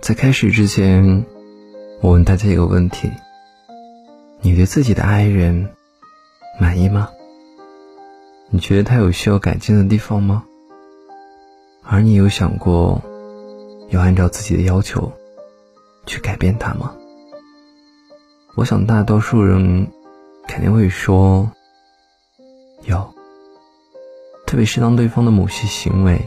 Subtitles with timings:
[0.00, 1.26] 在开始之前，
[2.00, 3.12] 我问大家一个问题：
[4.40, 5.68] 你对自己的爱人
[6.58, 7.10] 满意吗？
[8.48, 10.44] 你觉得他有需要改进的地方吗？
[11.82, 13.02] 而你有想过
[13.90, 15.12] 要按照自己的要求
[16.06, 16.94] 去改变他吗？
[18.56, 19.86] 我想大多数人
[20.48, 21.52] 肯定会说
[22.84, 23.14] 有，
[24.46, 26.26] 特别是当对方的某些行为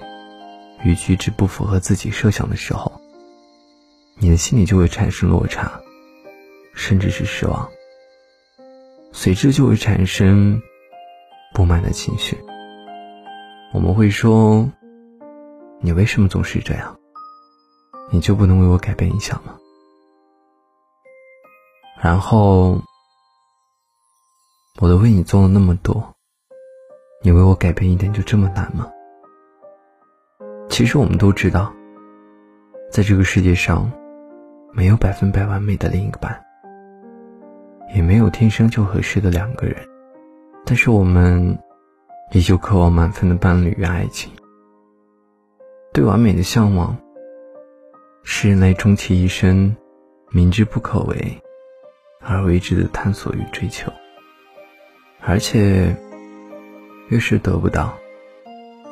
[0.84, 3.02] 与举止不符合自己设想的时候。
[4.24, 5.70] 你的心里就会产生落差，
[6.74, 7.70] 甚至是失望，
[9.12, 10.62] 随之就会产生
[11.54, 12.38] 不满的情绪。
[13.74, 14.66] 我们会说
[15.84, 16.98] ：“你为什么总是这样？
[18.14, 19.58] 你就不能为我改变一下吗？”
[22.02, 22.82] 然后，
[24.80, 26.16] 我都为你做了那么多，
[27.24, 28.90] 你为我改变一点就这么难吗？
[30.70, 31.74] 其实我们都知道，
[32.90, 33.92] 在这个世界上。
[34.76, 36.44] 没有百分百完美的另一半，
[37.96, 39.78] 也没有天生就合适的两个人，
[40.66, 41.56] 但是我们
[42.32, 44.32] 依旧渴望满分的伴侣与爱情。
[45.94, 46.98] 对完美的向往，
[48.24, 49.76] 是人类终其一生
[50.32, 51.40] 明知不可为
[52.20, 53.94] 而为之的探索与追求。
[55.22, 55.96] 而且，
[57.10, 57.94] 越是得不到，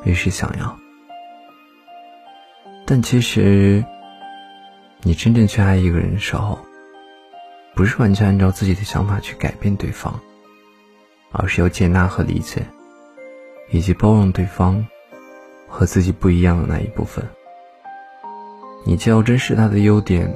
[0.05, 0.77] 越是想要。
[2.85, 3.83] 但其实。
[5.03, 6.59] 你真正去爱一个人的时候，
[7.75, 10.19] 不是完全按照自己的想法去改变对方，
[11.31, 12.63] 而是要接纳和理解，
[13.71, 14.85] 以及包容对方
[15.67, 17.27] 和自己不一样的那一部分。
[18.85, 20.31] 你既要珍视他的优点，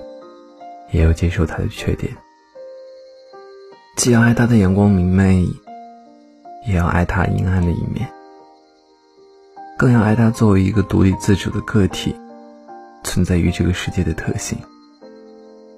[0.92, 2.12] 也要接受他的缺点；
[3.98, 5.46] 既要爱他的阳光明媚，
[6.68, 8.10] 也要爱他阴暗的一面，
[9.78, 12.16] 更要爱他作为一个独立自主的个体。
[13.06, 14.58] 存在于这个世界的特性，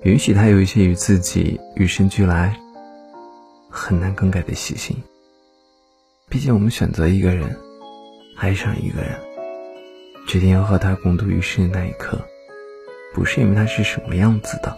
[0.03, 2.57] 允许他有一些与自己与生俱来、
[3.69, 4.95] 很难更改的习性。
[6.29, 7.55] 毕竟，我们选择一个人，
[8.37, 9.19] 爱上一个人，
[10.25, 12.19] 决定要和他共度余生的那一刻，
[13.13, 14.75] 不是因为他是什么样子的，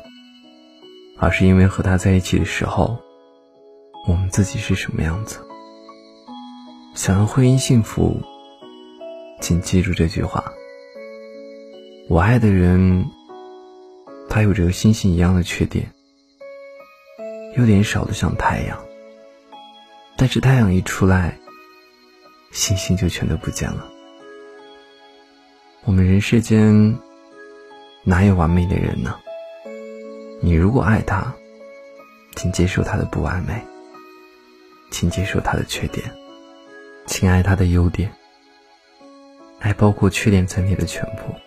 [1.20, 3.00] 而是因为和他在一起的时候，
[4.08, 5.40] 我们自己是什么样子。
[6.96, 8.20] 想要婚姻幸福，
[9.40, 10.44] 请记住这句话。
[12.10, 13.06] 我爱的人，
[14.32, 15.94] 他有着和星星一样的缺点，
[17.56, 18.84] 优点少的像太阳。
[20.18, 21.38] 但是太阳一出来，
[22.52, 23.88] 星星就全都不见了。
[25.86, 26.98] 我们人世间
[28.04, 29.16] 哪有完美的人呢？
[30.42, 31.32] 你如果爱他，
[32.36, 33.64] 请接受他的不完美，
[34.90, 36.12] 请接受他的缺点，
[37.06, 38.12] 请爱他的优点，
[39.60, 41.39] 爱包括缺点在内的全部。